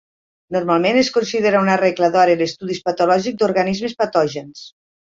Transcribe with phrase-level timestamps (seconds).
[0.55, 4.71] Normalment es considera una regla d'or en estudis patològics d'organismes patògens.